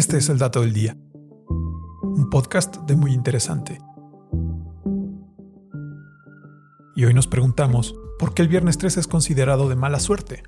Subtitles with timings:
[0.00, 0.96] Este es el dato del día.
[1.46, 3.82] Un podcast de muy interesante.
[6.96, 10.42] Y hoy nos preguntamos, ¿por qué el viernes 13 es considerado de mala suerte?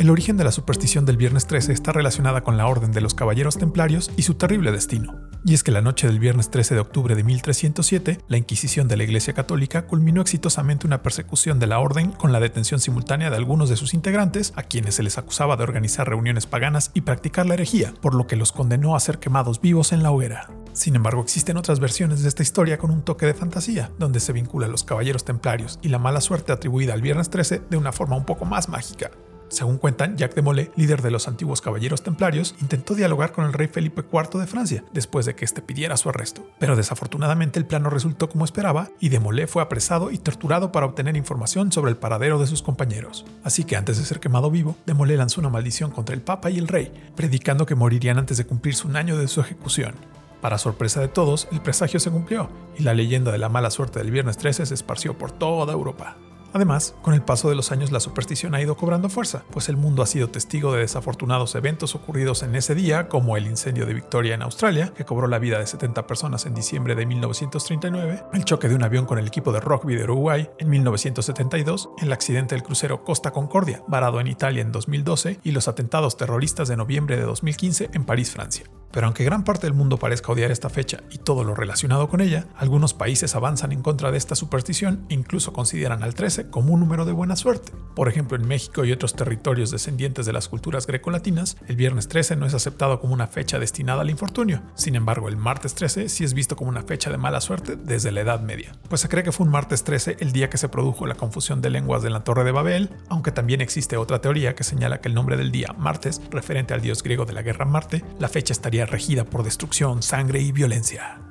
[0.00, 3.12] El origen de la superstición del viernes 13 está relacionada con la Orden de los
[3.12, 5.28] Caballeros Templarios y su terrible destino.
[5.44, 8.96] Y es que la noche del viernes 13 de octubre de 1307, la Inquisición de
[8.96, 13.36] la Iglesia Católica culminó exitosamente una persecución de la Orden con la detención simultánea de
[13.36, 17.44] algunos de sus integrantes, a quienes se les acusaba de organizar reuniones paganas y practicar
[17.44, 20.48] la herejía, por lo que los condenó a ser quemados vivos en la hoguera.
[20.72, 24.32] Sin embargo, existen otras versiones de esta historia con un toque de fantasía, donde se
[24.32, 27.92] vincula a los caballeros templarios y la mala suerte atribuida al viernes 13 de una
[27.92, 29.10] forma un poco más mágica.
[29.50, 33.52] Según cuentan, Jacques de Molay, líder de los antiguos caballeros templarios, intentó dialogar con el
[33.52, 36.48] rey Felipe IV de Francia después de que éste pidiera su arresto.
[36.60, 40.70] Pero desafortunadamente el plan no resultó como esperaba y de Molay fue apresado y torturado
[40.70, 43.26] para obtener información sobre el paradero de sus compañeros.
[43.42, 46.48] Así que antes de ser quemado vivo, de Molay lanzó una maldición contra el Papa
[46.50, 49.94] y el rey, predicando que morirían antes de cumplirse un año de su ejecución.
[50.40, 53.98] Para sorpresa de todos, el presagio se cumplió y la leyenda de la mala suerte
[53.98, 56.16] del viernes 13 se esparció por toda Europa.
[56.52, 59.76] Además, con el paso de los años la superstición ha ido cobrando fuerza, pues el
[59.76, 63.94] mundo ha sido testigo de desafortunados eventos ocurridos en ese día, como el incendio de
[63.94, 68.44] Victoria en Australia, que cobró la vida de 70 personas en diciembre de 1939, el
[68.44, 72.54] choque de un avión con el equipo de rugby de Uruguay en 1972, el accidente
[72.54, 77.16] del crucero Costa Concordia, varado en Italia en 2012, y los atentados terroristas de noviembre
[77.16, 78.64] de 2015 en París, Francia.
[78.92, 82.20] Pero aunque gran parte del mundo parezca odiar esta fecha y todo lo relacionado con
[82.20, 86.74] ella, algunos países avanzan en contra de esta superstición e incluso consideran al 13 como
[86.74, 87.72] un número de buena suerte.
[87.94, 92.36] Por ejemplo, en México y otros territorios descendientes de las culturas grecolatinas, el viernes 13
[92.36, 94.62] no es aceptado como una fecha destinada al infortunio.
[94.74, 98.12] Sin embargo, el martes 13 sí es visto como una fecha de mala suerte desde
[98.12, 98.72] la Edad Media.
[98.88, 101.60] Pues se cree que fue un martes 13 el día que se produjo la confusión
[101.60, 105.08] de lenguas de la Torre de Babel, aunque también existe otra teoría que señala que
[105.08, 108.52] el nombre del día, martes, referente al dios griego de la guerra Marte, la fecha
[108.52, 111.29] estaría regida por destrucción, sangre y violencia.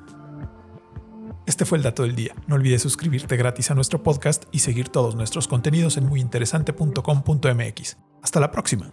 [1.50, 2.36] Este fue el dato del día.
[2.46, 7.96] No olvides suscribirte gratis a nuestro podcast y seguir todos nuestros contenidos en muyinteresante.com.mx.
[8.22, 8.92] Hasta la próxima.